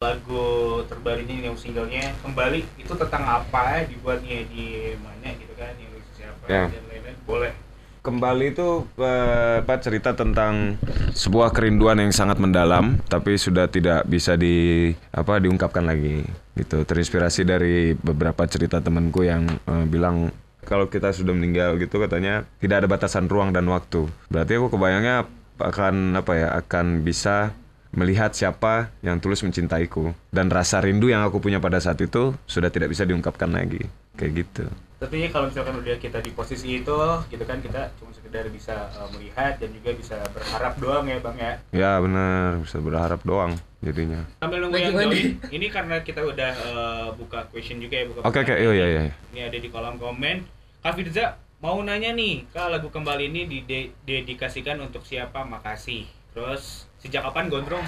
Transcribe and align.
lagu 0.00 0.80
terbarunya 0.88 1.44
yang 1.44 1.60
singlenya 1.60 2.16
kembali 2.24 2.64
itu 2.80 2.88
tentang 2.88 3.20
apa 3.20 3.84
dibuatnya 3.84 4.48
di 4.48 4.96
mana 4.96 5.28
gitu 5.36 5.52
kan 5.60 5.76
yang 5.76 5.92
siapa 6.16 6.44
Ya. 6.48 6.72
dan 6.72 6.84
lain-lain 6.88 7.20
boleh 7.28 7.52
Kembali 8.00 8.56
itu 8.56 8.88
eh, 8.96 9.60
apa 9.60 9.76
cerita 9.76 10.16
tentang 10.16 10.80
sebuah 11.12 11.52
kerinduan 11.52 12.00
yang 12.00 12.16
sangat 12.16 12.40
mendalam 12.40 12.96
tapi 13.12 13.36
sudah 13.36 13.68
tidak 13.68 14.08
bisa 14.08 14.40
di 14.40 14.88
apa 15.12 15.36
diungkapkan 15.36 15.84
lagi 15.84 16.24
gitu. 16.56 16.80
Terinspirasi 16.80 17.44
dari 17.44 17.92
beberapa 17.92 18.48
cerita 18.48 18.80
temanku 18.80 19.28
yang 19.28 19.44
eh, 19.52 19.84
bilang 19.84 20.32
kalau 20.64 20.88
kita 20.88 21.12
sudah 21.12 21.36
meninggal 21.36 21.76
gitu 21.76 22.00
katanya 22.00 22.48
tidak 22.56 22.80
ada 22.80 22.88
batasan 22.88 23.28
ruang 23.28 23.52
dan 23.52 23.68
waktu. 23.68 24.08
Berarti 24.32 24.56
aku 24.56 24.72
kebayangnya 24.72 25.28
akan 25.60 26.16
apa 26.16 26.32
ya 26.40 26.48
akan 26.56 27.04
bisa 27.04 27.52
melihat 27.90 28.30
siapa 28.34 28.94
yang 29.02 29.18
tulus 29.18 29.42
mencintaiku. 29.42 30.14
Dan 30.30 30.50
rasa 30.50 30.78
rindu 30.78 31.10
yang 31.10 31.26
aku 31.26 31.42
punya 31.42 31.58
pada 31.58 31.82
saat 31.82 31.98
itu 31.98 32.34
sudah 32.46 32.70
tidak 32.70 32.90
bisa 32.94 33.02
diungkapkan 33.06 33.50
lagi. 33.50 33.82
Kayak 34.18 34.46
gitu. 34.46 34.66
tapi 35.00 35.32
kalau 35.32 35.48
misalkan 35.48 35.80
udah 35.80 35.96
kita 35.96 36.20
di 36.20 36.28
posisi 36.36 36.76
itu 36.76 36.98
gitu 37.32 37.40
kan 37.48 37.56
kita 37.64 37.88
cuma 37.96 38.12
sekedar 38.12 38.44
bisa 38.52 38.84
uh, 39.00 39.08
melihat 39.16 39.56
dan 39.56 39.72
juga 39.72 39.96
bisa 39.96 40.20
berharap 40.28 40.76
doang 40.76 41.08
ya 41.08 41.16
bang 41.24 41.36
ya? 41.40 41.52
Ya 41.72 41.92
benar. 42.04 42.60
Bisa 42.60 42.76
berharap 42.84 43.24
doang 43.24 43.56
jadinya. 43.80 44.28
sambil 44.44 44.60
nunggu 44.60 44.76
yang 44.76 44.92
join 44.92 45.40
ini 45.48 45.66
karena 45.72 46.04
kita 46.04 46.20
udah 46.20 46.52
uh, 46.52 47.08
buka 47.16 47.48
question 47.48 47.80
juga 47.80 47.96
ya 47.96 48.12
buka 48.12 48.28
Oke 48.28 48.44
oke. 48.44 48.52
iya 48.52 48.72
iya 48.76 48.86
iya. 49.08 49.14
ini 49.32 49.40
ada 49.40 49.56
di 49.56 49.68
kolom 49.72 49.96
komen. 49.96 50.44
Kak 50.84 51.00
Firza 51.00 51.40
mau 51.64 51.80
nanya 51.80 52.12
nih 52.12 52.44
Kak 52.52 52.68
lagu 52.68 52.92
kembali 52.92 53.32
ini 53.32 53.48
didedikasikan 53.48 54.84
untuk 54.84 55.08
siapa? 55.08 55.48
Makasih 55.48 56.19
terus 56.32 56.86
sejak 57.00 57.26
kapan 57.26 57.50
gondrong 57.50 57.86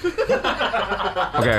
Oke. 1.40 1.56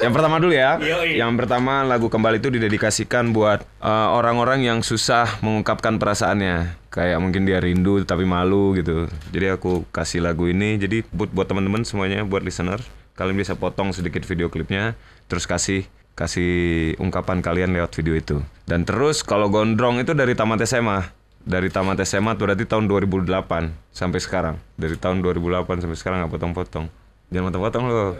Yang 0.00 0.12
pertama 0.16 0.42
dulu 0.42 0.52
ya. 0.54 0.78
Yoi. 0.80 1.22
Yang 1.22 1.32
pertama 1.38 1.86
lagu 1.86 2.10
kembali 2.10 2.42
itu 2.42 2.50
didedikasikan 2.50 3.30
buat 3.30 3.62
eh, 3.62 4.08
orang-orang 4.10 4.66
yang 4.66 4.78
susah 4.82 5.38
mengungkapkan 5.44 6.02
perasaannya. 6.02 6.74
Kayak 6.90 7.18
mungkin 7.22 7.46
dia 7.46 7.62
rindu 7.62 8.02
tapi 8.02 8.26
malu 8.26 8.74
gitu. 8.74 9.06
Jadi 9.30 9.46
aku 9.54 9.86
kasih 9.94 10.24
lagu 10.24 10.50
ini. 10.50 10.82
Jadi 10.82 11.06
buat 11.14 11.30
buat 11.30 11.46
teman-teman 11.46 11.86
semuanya, 11.86 12.26
buat 12.26 12.42
listener, 12.42 12.82
kalian 13.14 13.38
bisa 13.38 13.54
potong 13.54 13.94
sedikit 13.94 14.26
video 14.26 14.50
klipnya, 14.50 14.98
terus 15.30 15.46
kasih 15.46 15.86
kasih 16.18 16.52
ungkapan 16.98 17.40
kalian 17.40 17.70
lewat 17.72 17.94
video 17.94 18.18
itu. 18.18 18.36
Dan 18.66 18.82
terus 18.82 19.22
kalau 19.22 19.46
gondrong 19.46 20.02
itu 20.02 20.12
dari 20.12 20.34
tamat 20.34 20.66
SMA. 20.66 21.19
Dari 21.40 21.72
tamat 21.72 21.96
SMA 22.04 22.36
tuh 22.36 22.52
berarti 22.52 22.68
tahun 22.68 22.84
2008 22.86 23.72
sampai 23.90 24.20
sekarang. 24.20 24.56
Dari 24.76 24.96
tahun 25.00 25.24
2008 25.24 25.84
sampai 25.84 25.96
sekarang 25.96 26.16
nggak 26.24 26.32
potong-potong. 26.36 26.86
Jangan 27.32 27.46
potong-potong 27.48 27.84
loh. 27.88 28.10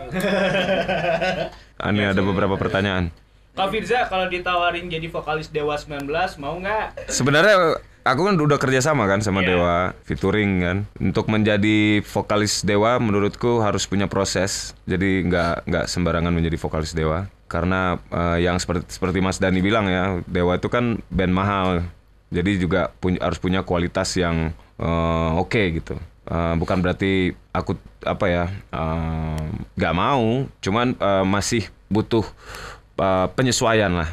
Ini 1.90 2.02
ada 2.16 2.22
beberapa 2.24 2.56
pertanyaan. 2.56 3.12
Kak 3.50 3.68
Firza 3.74 4.06
kalau 4.06 4.30
ditawarin 4.30 4.86
jadi 4.86 5.10
vokalis 5.10 5.50
Dewa 5.50 5.74
19 5.74 6.06
mau 6.38 6.54
nggak 6.62 7.10
Sebenarnya 7.10 7.82
aku 8.06 8.30
kan 8.30 8.34
udah 8.38 8.58
kerja 8.62 8.80
sama 8.80 9.10
kan 9.10 9.20
sama 9.20 9.42
Iya. 9.42 9.48
Dewa, 9.52 9.76
featuring 10.06 10.50
kan. 10.62 10.76
Untuk 10.96 11.26
menjadi 11.28 12.00
vokalis 12.00 12.62
Dewa 12.62 12.96
menurutku 13.02 13.60
harus 13.60 13.84
punya 13.84 14.06
proses. 14.06 14.72
Jadi 14.86 15.26
nggak 15.26 15.66
nggak 15.66 15.84
sembarangan 15.90 16.32
menjadi 16.32 16.56
vokalis 16.56 16.94
Dewa. 16.94 17.26
Karena 17.50 17.98
eh, 18.08 18.46
yang 18.46 18.56
seperti 18.62 18.86
seperti 18.88 19.18
Mas 19.18 19.42
Dani 19.42 19.58
bilang 19.60 19.90
ya, 19.90 20.22
Dewa 20.24 20.56
itu 20.56 20.70
kan 20.70 21.02
band 21.10 21.34
mahal. 21.34 21.68
Jadi 22.30 22.62
juga 22.62 22.94
punya, 23.02 23.18
harus 23.26 23.42
punya 23.42 23.66
kualitas 23.66 24.14
yang 24.14 24.54
eh, 24.78 25.30
oke 25.34 25.62
gitu. 25.82 25.98
Eh, 26.30 26.54
bukan 26.54 26.78
berarti 26.78 27.34
aku 27.50 27.74
apa 28.06 28.26
ya 28.30 28.44
eh, 28.70 29.44
nggak 29.74 29.94
mau, 29.98 30.46
cuman 30.62 30.94
eh, 30.94 31.24
masih 31.26 31.66
butuh 31.90 32.22
eh, 33.02 33.26
penyesuaian 33.34 33.90
lah. 33.90 34.10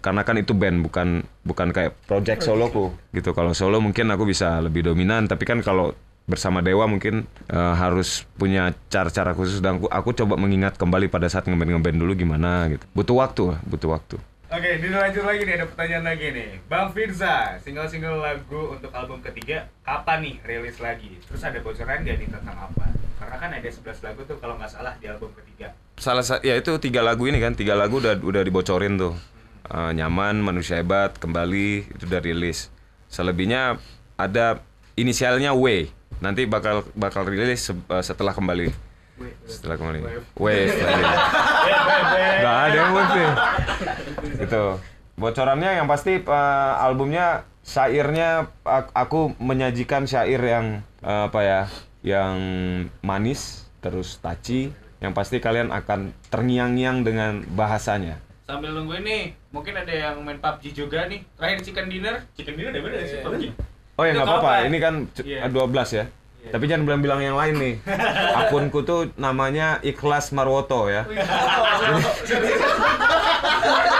Karena 0.00 0.24
kan 0.24 0.34
itu 0.40 0.56
band 0.56 0.80
bukan 0.82 1.22
bukan 1.46 1.70
kayak 1.70 1.94
project 2.10 2.42
soloku 2.42 2.90
gitu. 3.14 3.30
Kalau 3.36 3.54
solo 3.54 3.78
mungkin 3.78 4.10
aku 4.10 4.26
bisa 4.26 4.58
lebih 4.58 4.90
dominan 4.90 5.28
tapi 5.30 5.46
kan 5.46 5.60
kalau 5.62 5.92
bersama 6.26 6.62
Dewa 6.62 6.90
mungkin 6.90 7.28
eh, 7.52 7.74
harus 7.78 8.26
punya 8.34 8.74
cara-cara 8.90 9.30
khusus. 9.36 9.62
Dan 9.62 9.78
aku, 9.78 9.86
aku 9.92 10.10
coba 10.18 10.34
mengingat 10.34 10.74
kembali 10.74 11.06
pada 11.06 11.30
saat 11.30 11.46
ngeband 11.46 11.78
ngeband 11.78 11.98
dulu 12.02 12.12
gimana 12.18 12.66
gitu. 12.66 12.82
Butuh 12.98 13.14
waktu 13.14 13.42
butuh 13.62 13.94
waktu 13.94 14.16
Oke, 14.50 14.82
dilanjut 14.82 15.22
lagi 15.22 15.46
nih 15.46 15.54
ada 15.54 15.66
pertanyaan 15.66 16.04
lagi 16.04 16.26
nih. 16.28 16.50
Bang 16.66 16.90
Firza, 16.90 17.54
single-single 17.62 18.18
lagu 18.18 18.74
untuk 18.74 18.90
album 18.90 19.22
ketiga 19.22 19.70
kapan 19.80 20.18
nih 20.20 20.34
rilis 20.42 20.76
lagi? 20.78 21.22
Terus 21.22 21.38
ada 21.40 21.58
bocoran 21.58 22.02
gak 22.02 22.18
nih 22.18 22.26
tentang 22.28 22.58
apa? 22.60 22.84
Karena 23.14 23.36
kan 23.38 23.50
ada 23.52 23.62
11 23.64 23.78
lagu 24.02 24.20
tuh 24.24 24.36
kalau 24.36 24.58
nggak 24.58 24.66
salah 24.68 24.98
di 24.98 25.06
album 25.06 25.30
ketiga. 25.34 25.70
salah 25.94 26.24
sa- 26.24 26.40
ya 26.40 26.56
itu 26.56 26.72
tiga 26.80 26.98
lagu 26.98 27.28
ini 27.28 27.36
kan 27.36 27.52
tiga 27.52 27.76
lagu 27.76 28.00
udah 28.00 28.16
udah 28.16 28.40
dibocorin 28.40 28.96
tuh. 28.96 29.14
Eh, 29.66 29.92
nyaman 29.92 30.40
manusia 30.40 30.80
hebat 30.80 31.14
kembali 31.14 31.68
itu 31.86 32.04
udah 32.04 32.18
rilis. 32.18 32.72
Selebihnya 33.06 33.76
ada 34.16 34.58
inisialnya 34.96 35.52
W. 35.52 35.86
Nanti 36.18 36.42
bakal 36.44 36.82
bakal 36.96 37.22
rilis 37.22 37.70
se- 37.70 37.76
setelah 38.02 38.32
kembali. 38.32 38.72
Setelah 39.44 39.76
kembali. 39.76 40.00
Wave 40.34 40.74
lagi 40.74 41.04
nggak 42.40 42.56
ada 42.64 42.72
yang 42.74 42.90
wave 42.90 43.12
gitu. 44.50 44.66
Bocorannya 45.16 45.70
yang 45.74 45.86
pasti 45.86 46.18
eh, 46.18 46.72
albumnya 46.76 47.46
syairnya 47.60 48.48
ak- 48.60 48.92
aku 48.92 49.32
menyajikan 49.38 50.04
syair 50.04 50.38
yang 50.38 50.66
eh, 51.00 51.22
apa 51.24 51.40
ya 51.40 51.60
yang 52.02 52.34
manis 53.00 53.64
terus 53.78 54.18
taci. 54.18 54.74
Yang 54.98 55.12
pasti 55.14 55.38
kalian 55.38 55.70
akan 55.70 56.10
terngiang-ngiang 56.28 57.00
dengan 57.00 57.40
bahasanya. 57.48 58.18
Sambil 58.44 58.68
nunggu 58.70 58.98
ini, 58.98 59.32
mungkin 59.48 59.72
ada 59.72 59.88
yang 59.88 60.20
main 60.20 60.36
PUBG 60.36 60.74
juga 60.74 61.06
nih. 61.06 61.22
Terakhir 61.32 61.58
Chicken 61.62 61.86
Dinner. 61.88 62.14
Chicken 62.34 62.52
Dinner 62.52 62.70
dari 62.70 62.82
mana 62.82 62.94
sih 63.00 63.18
PUBG? 63.20 63.42
oh 63.94 64.02
ya 64.02 64.10
nggak 64.12 64.26
apa-apa. 64.26 64.50
ini 64.66 64.76
kan 64.76 64.94
c- 65.10 65.26
Iya. 65.26 65.46
12 65.46 65.94
ya. 65.94 66.04
Tapi 66.42 66.64
jangan 66.64 66.84
bilang-bilang 66.84 67.20
yang 67.22 67.34
lain 67.34 67.54
nih. 67.54 67.74
Akunku 68.40 68.82
tuh 68.82 69.08
namanya 69.14 69.78
Ikhlas 69.80 70.32
Marwoto 70.32 70.88
ya 70.88 71.04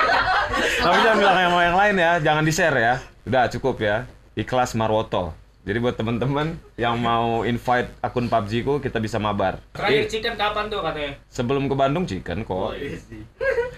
Tapi 0.80 0.96
jangan 0.98 1.16
bilang 1.16 1.36
yang 1.38 1.52
yang 1.62 1.76
lain 1.76 1.94
ya, 1.96 2.10
jangan 2.20 2.42
di 2.42 2.50
share 2.50 2.74
ya. 2.74 2.94
Udah 3.22 3.46
cukup 3.48 3.76
ya. 3.78 3.96
Ikhlas 4.32 4.72
Marwoto. 4.72 5.30
Jadi 5.60 5.76
buat 5.78 5.92
teman-teman 5.92 6.56
yang 6.74 6.96
mau 6.96 7.44
invite 7.44 7.90
akun 8.00 8.26
PUBG 8.26 8.62
ku 8.62 8.78
kita 8.78 8.96
bisa 8.96 9.18
mabar. 9.18 9.58
Terakhir 9.70 9.98
Eh, 9.98 10.06
Chicken 10.08 10.34
kapan 10.34 10.66
tuh 10.66 10.80
katanya? 10.80 11.12
sebelum 11.28 11.66
ke 11.66 11.74
Bandung 11.74 12.02
chicken 12.02 12.42
kok. 12.42 12.74
iya 12.74 12.96
sih. 12.96 13.20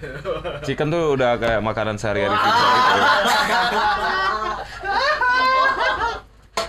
Chicken 0.65 0.89
tuh 0.89 1.13
udah 1.13 1.37
kayak 1.37 1.61
makanan 1.61 1.97
sehari-hari 1.97 2.33
kita 2.33 2.65
gitu. 2.71 3.01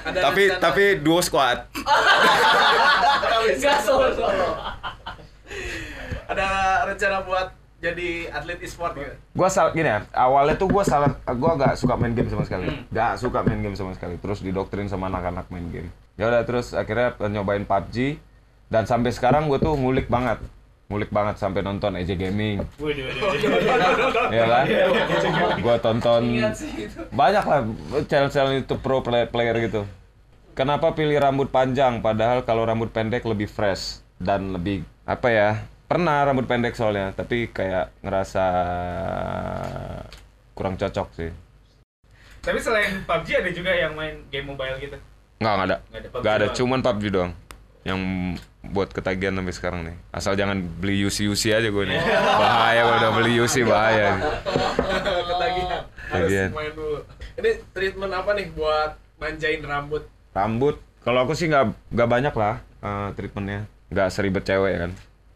Ada 0.04 0.20
Tapi 0.20 0.42
rencana- 0.44 0.60
tapi 0.60 0.84
duo 0.98 1.20
squad. 1.22 1.58
Solo. 3.86 4.10
Ada 6.26 6.48
rencana 6.86 7.18
buat 7.22 7.48
jadi 7.84 8.32
atlet 8.32 8.64
e-sport 8.64 8.96
gitu. 8.96 9.12
Gua 9.36 9.52
sal 9.52 9.76
gini 9.76 9.92
ya, 9.92 10.08
awalnya 10.16 10.56
tuh 10.56 10.72
gua 10.72 10.88
salah 10.88 11.20
gua 11.36 11.60
gak 11.60 11.76
suka 11.76 12.00
main 12.00 12.16
game 12.16 12.32
sama 12.32 12.48
sekali. 12.48 12.72
Gak 12.88 13.20
suka 13.20 13.44
main 13.44 13.60
game 13.60 13.76
sama 13.76 13.92
sekali. 13.92 14.16
Terus 14.16 14.40
didoktrin 14.40 14.88
sama 14.88 15.12
anak-anak 15.12 15.52
main 15.52 15.68
game. 15.68 15.90
Ya 16.16 16.32
udah 16.32 16.48
terus 16.48 16.72
akhirnya 16.72 17.12
nyobain 17.28 17.68
PUBG 17.68 18.16
dan 18.72 18.88
sampai 18.88 19.12
sekarang 19.12 19.52
gue 19.52 19.60
tuh 19.60 19.76
ngulik 19.76 20.08
banget. 20.08 20.40
Ngulik 20.88 21.12
banget 21.12 21.36
sampai 21.42 21.60
nonton 21.60 22.00
EJ 22.00 22.16
Gaming. 22.16 22.64
Waduh, 22.80 23.04
waduh, 23.04 23.24
waduh. 23.28 24.32
ya 24.32 24.44
kan? 24.48 24.66
Gua 25.60 25.76
tonton 25.82 26.24
banyak 27.12 27.44
lah 27.44 27.60
channel-channel 28.08 28.64
itu 28.64 28.80
pro 28.80 29.04
play- 29.04 29.28
player 29.28 29.60
gitu. 29.60 29.84
Kenapa 30.54 30.94
pilih 30.94 31.18
rambut 31.18 31.50
panjang 31.50 32.00
padahal 32.00 32.46
kalau 32.46 32.64
rambut 32.64 32.94
pendek 32.94 33.26
lebih 33.26 33.50
fresh 33.50 34.06
dan 34.22 34.54
lebih 34.54 34.86
apa 35.04 35.28
ya? 35.34 35.50
Pernah 35.84 36.24
rambut 36.24 36.46
pendek 36.46 36.74
soalnya, 36.74 37.12
tapi 37.12 37.48
kayak 37.48 37.94
ngerasa 38.02 38.46
kurang 40.54 40.76
cocok 40.76 41.08
sih. 41.14 41.30
Tapi 42.40 42.60
selain 42.60 43.04
PUBG 43.04 43.28
ada 43.40 43.52
juga 43.52 43.72
yang 43.72 43.94
main 43.94 44.20
game 44.28 44.48
mobile 44.48 44.76
gitu. 44.78 44.98
Nggak, 45.40 45.54
nggak 45.54 45.68
ada. 45.68 45.78
Nggak 45.80 46.00
ada, 46.00 46.08
PUBG 46.10 46.22
Nggak 46.22 46.34
ada, 46.34 46.46
doang. 46.46 46.56
cuman 46.58 46.80
PUBG 46.82 47.04
doang. 47.10 47.32
Yang 47.84 48.00
buat 48.64 48.90
ketagihan 48.90 49.36
sampai 49.36 49.54
sekarang 49.54 49.82
nih. 49.84 49.96
Asal 50.10 50.34
jangan 50.34 50.58
beli 50.80 51.04
UC-UC 51.04 51.44
aja 51.52 51.68
gue 51.68 51.84
nih. 51.86 52.00
Bahaya 52.42 52.82
kalau 52.82 52.98
udah 52.98 53.12
beli 53.14 53.34
UC 53.38 53.56
bahaya. 53.64 54.10
Ketagihan. 55.30 55.82
Harus 56.08 56.32
Ketagihan. 56.32 56.50
main 56.52 56.72
dulu. 56.72 57.00
Ini 57.34 57.50
treatment 57.72 58.14
apa 58.14 58.32
nih 58.34 58.48
buat 58.52 58.92
manjain 59.20 59.60
rambut? 59.60 60.04
Rambut, 60.32 60.76
kalau 61.04 61.28
aku 61.28 61.36
sih 61.36 61.46
nggak 61.46 61.76
nggak 61.92 62.10
banyak 62.10 62.34
lah 62.34 62.56
eh, 62.80 63.08
treatmentnya. 63.14 63.68
Nggak 63.92 64.08
seribet 64.10 64.44
cewek 64.44 64.74
kan. 64.80 64.92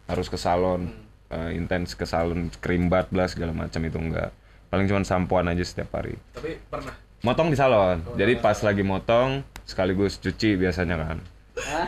Harus 0.08 0.28
ke 0.32 0.40
salon, 0.40 0.90
eh, 1.32 1.56
intens 1.60 1.94
ke 1.94 2.08
salon, 2.08 2.48
krim 2.64 2.88
bat 2.88 3.12
lah 3.12 3.28
segala 3.28 3.52
macam 3.52 3.84
itu 3.84 4.00
enggak. 4.00 4.32
Paling 4.68 4.88
cuma 4.88 5.04
sampoan 5.04 5.48
aja 5.48 5.64
setiap 5.64 5.96
hari. 5.96 6.16
Tapi 6.36 6.60
pernah. 6.68 6.96
Motong 7.24 7.52
di 7.52 7.58
salon. 7.60 8.04
Jadi 8.16 8.40
pas 8.40 8.56
lagi 8.64 8.84
motong 8.84 9.44
sekaligus 9.68 10.20
cuci 10.20 10.56
biasanya 10.60 10.96
kan. 11.00 11.20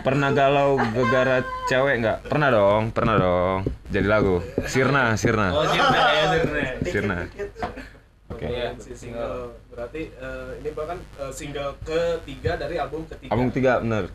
pernah 0.02 0.34
galau 0.34 0.82
gara 1.14 1.46
cewek 1.70 2.02
nggak? 2.02 2.18
Pernah 2.26 2.50
dong, 2.50 2.84
pernah 2.90 3.16
dong. 3.22 3.60
Jadi 3.94 4.08
lagu. 4.10 4.42
Sirna, 4.66 5.14
Sirna. 5.14 5.54
Oh, 5.54 5.62
Sirna 5.70 6.00
ya, 6.10 6.26
Sirna. 6.34 6.62
Sirna. 6.82 7.18
Oke. 8.30 8.46
Iya, 8.46 8.78
si 8.78 8.94
single 8.94 9.58
berarti 9.74 10.14
eh, 10.14 10.50
ini 10.62 10.70
bahkan 10.78 11.02
eh, 11.18 11.34
single 11.34 11.74
ketiga 11.82 12.62
dari 12.62 12.78
album 12.78 13.04
ketiga. 13.10 13.30
Album 13.34 13.50
tiga 13.50 13.82
bener. 13.82 14.06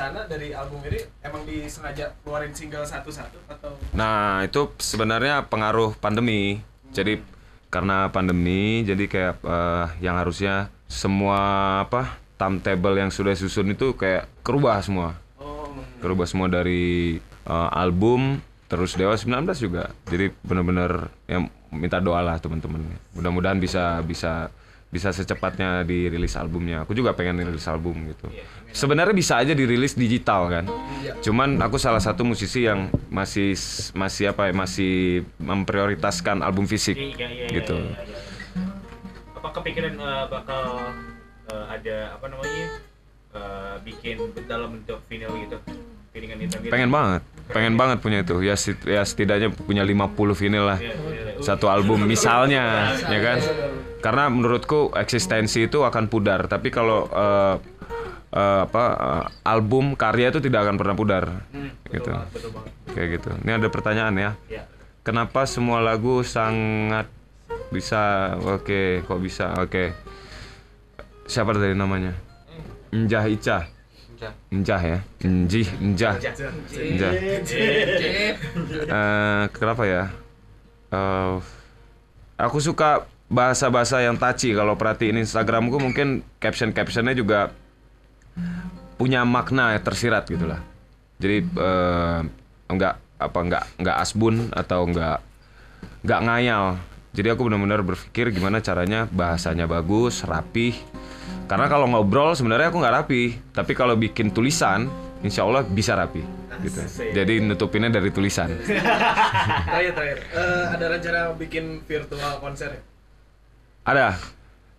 Rencana 0.00 0.24
dari 0.24 0.48
album 0.56 0.80
ini 0.88 0.96
emang 1.20 1.44
disengaja 1.44 2.08
keluarin 2.24 2.56
single 2.56 2.88
satu-satu 2.88 3.36
atau 3.52 3.76
Nah 3.92 4.40
itu 4.48 4.72
sebenarnya 4.80 5.44
pengaruh 5.44 5.92
pandemi. 6.00 6.64
Jadi 6.88 7.20
karena 7.68 8.08
pandemi, 8.08 8.80
jadi 8.80 9.04
kayak 9.04 9.44
eh, 9.44 9.86
yang 10.00 10.16
harusnya 10.16 10.72
semua 10.88 11.36
apa 11.84 12.16
timetable 12.40 12.96
yang 12.96 13.12
sudah 13.12 13.36
susun 13.36 13.76
itu 13.76 13.92
kayak 13.92 14.24
kerubah 14.40 14.80
semua. 14.80 15.20
oh 15.36 15.68
Kerubah 16.00 16.24
semua 16.24 16.48
dari 16.48 17.20
eh, 17.20 17.68
album 17.76 18.40
terus 18.72 18.96
Dewa 18.96 19.12
19 19.12 19.52
juga. 19.60 19.92
Jadi 20.08 20.32
benar-benar 20.40 21.12
yang 21.28 21.52
minta 21.68 22.00
doa 22.00 22.24
lah 22.24 22.40
teman-teman. 22.40 22.88
Mudah-mudahan 23.12 23.60
bisa 23.60 24.00
bisa 24.00 24.48
bisa 24.90 25.14
secepatnya 25.14 25.86
dirilis 25.86 26.34
albumnya. 26.34 26.82
Aku 26.82 26.98
juga 26.98 27.14
pengen 27.14 27.46
rilis 27.46 27.62
album 27.70 28.10
gitu. 28.10 28.26
Sebenarnya 28.74 29.14
bisa 29.14 29.38
aja 29.38 29.54
dirilis 29.54 29.94
digital 29.94 30.50
kan. 30.50 30.64
Cuman 31.22 31.62
aku 31.62 31.78
salah 31.78 32.02
satu 32.02 32.26
musisi 32.26 32.66
yang 32.66 32.90
masih 33.06 33.54
masih 33.94 34.34
apa 34.34 34.50
ya 34.50 34.54
masih 34.54 35.22
memprioritaskan 35.38 36.42
album 36.42 36.66
fisik 36.66 36.98
Iya, 36.98 37.06
iya, 37.14 37.28
iya, 37.30 37.46
gitu. 37.54 37.78
iya, 37.78 38.02
iya. 38.02 38.18
Apa 39.38 39.48
kepikiran 39.62 39.94
eh, 39.94 40.24
bakal 40.26 40.64
eh, 41.54 41.64
ada 41.70 41.96
apa 42.18 42.26
namanya 42.26 42.66
eh, 43.34 43.74
bikin 43.86 44.18
dalam 44.50 44.74
bentuk 44.74 44.98
vinyl 45.06 45.30
gitu? 45.46 45.58
Piringan 46.10 46.38
hitam 46.42 46.58
gitu? 46.62 46.72
Pengen 46.74 46.90
banget, 46.90 47.22
pengen 47.50 47.74
banget 47.78 47.98
punya 48.02 48.18
itu. 48.26 48.42
Ya, 48.42 48.58
ya 48.86 49.02
setidaknya 49.06 49.54
punya 49.54 49.86
50 49.86 50.34
vinyl 50.34 50.64
lah. 50.66 50.78
Iya, 50.82 50.94
iya, 50.94 51.20
iya. 51.38 51.42
Satu 51.42 51.70
album 51.70 52.02
misalnya, 52.04 52.94
ya 52.98 53.18
kan? 53.22 53.38
Karena 54.00 54.26
menurutku 54.26 54.90
eksistensi 54.96 55.70
itu 55.70 55.86
akan 55.86 56.10
pudar, 56.10 56.50
tapi 56.50 56.68
kalau 56.68 57.06
eh, 57.06 57.54
eh, 58.32 58.60
apa 58.66 58.84
eh, 58.98 59.24
album 59.46 59.94
karya 59.94 60.34
itu 60.34 60.42
tidak 60.42 60.66
akan 60.66 60.76
pernah 60.76 60.96
pudar. 60.98 61.24
Hmm, 61.54 61.70
betul 61.86 61.94
Gitu. 61.94 62.10
banget, 62.10 62.28
betul 62.34 62.50
banget. 62.58 62.72
Kayak 62.90 63.08
gitu. 63.14 63.30
Ini 63.46 63.50
ada 63.54 63.68
pertanyaan 63.70 64.14
ya. 64.18 64.30
Ya. 64.50 64.62
Kenapa 65.00 65.46
semua 65.46 65.78
lagu 65.78 66.26
sangat 66.26 67.06
bisa? 67.70 68.34
Oke, 68.50 69.06
kok 69.06 69.20
bisa? 69.22 69.54
Oke. 69.56 69.94
Siapa 71.24 71.54
tadi 71.54 71.72
namanya? 71.72 72.18
Njah 72.90 73.30
Ica. 73.30 73.58
Njah 74.52 74.82
ya. 74.82 74.98
Njih, 75.24 75.68
Njah. 75.80 76.14
Njah. 76.18 77.12
Eh, 78.90 79.44
kenapa 79.54 79.82
ya? 79.88 80.12
Eh, 80.92 81.36
aku 82.36 82.58
suka 82.60 83.08
bahasa-bahasa 83.30 84.02
yang 84.02 84.18
touchy 84.18 84.52
kalau 84.52 84.74
perhatiin 84.74 85.22
Instagramku 85.22 85.78
mungkin 85.78 86.26
caption-captionnya 86.42 87.14
juga 87.14 87.54
punya 88.98 89.24
makna 89.24 89.78
ya, 89.78 89.80
tersirat 89.80 90.28
gitu 90.28 90.44
lah. 90.44 90.60
Jadi 91.22 91.46
eh, 91.46 92.20
enggak 92.68 93.00
apa 93.20 93.38
enggak 93.44 93.64
enggak 93.76 93.96
asbun 94.00 94.48
atau 94.52 94.84
enggak 94.88 95.20
enggak 96.04 96.20
ngayal. 96.26 96.64
Jadi 97.10 97.26
aku 97.26 97.50
benar-benar 97.50 97.82
berpikir 97.82 98.30
gimana 98.30 98.62
caranya 98.62 99.10
bahasanya 99.10 99.66
bagus, 99.66 100.22
rapih. 100.22 100.78
Karena 101.50 101.66
kalau 101.66 101.90
ngobrol 101.90 102.38
sebenarnya 102.38 102.70
aku 102.70 102.78
nggak 102.78 102.94
rapi, 102.94 103.34
tapi 103.50 103.74
kalau 103.74 103.98
bikin 103.98 104.30
tulisan, 104.30 104.86
insya 105.26 105.42
Allah 105.42 105.66
bisa 105.66 105.98
rapi. 105.98 106.22
Gitu. 106.62 106.78
Jadi 107.10 107.42
nutupinnya 107.42 107.90
dari 107.90 108.14
tulisan. 108.14 108.54
terakhir 109.66 109.92
terakhir 109.98 110.18
Eh, 110.30 110.64
ada 110.78 110.84
rencana 110.94 111.20
bikin 111.34 111.82
virtual 111.82 112.38
konser 112.38 112.78
ya? 112.78 112.82
Ada 113.82 114.06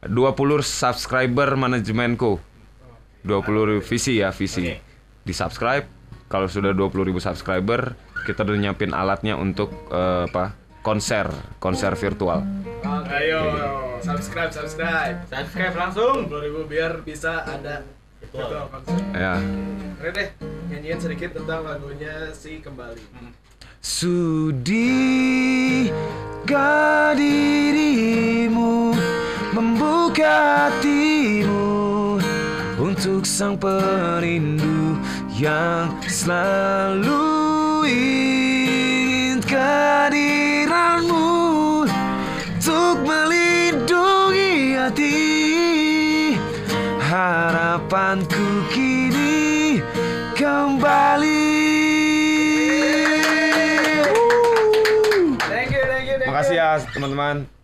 20 0.08 0.64
subscriber 0.64 1.60
manajemenku. 1.60 2.40
20 3.28 3.84
visi 3.84 4.24
ya, 4.24 4.32
visi. 4.32 4.64
Oke. 4.64 4.80
Di 5.28 5.34
subscribe 5.36 5.84
kalau 6.32 6.48
sudah 6.48 6.72
20.000 6.72 7.20
subscriber, 7.20 8.00
kita 8.24 8.48
udah 8.48 8.56
nyiapin 8.56 8.96
alatnya 8.96 9.36
untuk 9.36 9.76
eh, 9.92 10.24
apa? 10.32 10.56
konser, 10.82 11.28
konser 11.62 11.94
virtual. 12.00 12.42
Ayo, 13.12 13.42
subscribe, 14.02 14.52
subscribe. 14.52 15.22
Subscribe 15.30 15.76
langsung. 15.78 16.26
20 16.26 16.46
ribu 16.50 16.66
biar 16.66 17.06
bisa 17.06 17.46
ada 17.46 17.86
virtual 18.34 18.68
konser. 18.74 18.98
Ya. 19.14 19.38
Oke 20.02 20.10
deh, 20.12 20.28
nyanyiin 20.74 21.00
sedikit 21.00 21.38
tentang 21.38 21.62
lagunya 21.66 22.34
si 22.34 22.58
Kembali. 22.60 23.02
Sudikah 23.82 24.34
dirimu 27.18 28.94
membuka 29.54 30.70
hatimu 30.70 32.22
untuk 32.82 33.26
sang 33.26 33.58
perindu 33.58 34.98
yang 35.38 35.90
selalu 36.06 37.22
ingin 37.90 39.42
kehadiranmu 39.42 40.31
hati 44.92 46.36
harapanku 47.00 48.48
kini 48.76 49.80
kembali. 50.36 51.48
Thank 55.48 55.72
you, 55.72 55.84
thank 55.88 56.08
you, 56.12 56.16
thank 56.20 56.28
you. 56.28 56.28
Makasih 56.28 56.56
ya 56.60 56.84
teman-teman. 56.92 57.61